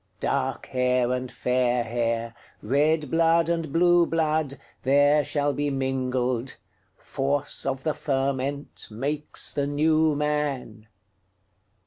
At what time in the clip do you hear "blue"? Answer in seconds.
3.71-4.07